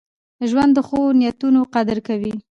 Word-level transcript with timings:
ژوند 0.49 0.71
د 0.75 0.79
ښو 0.87 0.99
نیتونو 1.19 1.61
قدر 1.73 1.97
کوي. 2.07 2.33